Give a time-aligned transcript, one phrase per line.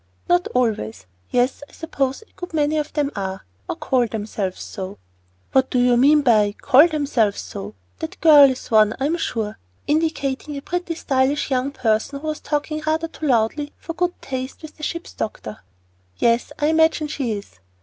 [0.27, 1.05] "Not always.
[1.29, 4.97] Yes, I suppose a good many of them are or call themselves so."
[5.51, 7.75] "What do you mean by 'call themselves so'?
[7.99, 12.39] That girl is one, I am sure," indicating a pretty, stylish young person, who was
[12.39, 15.59] talking rather too loudly for good taste with the ship's doctor.
[16.17, 17.59] "Yes, I imagine she is."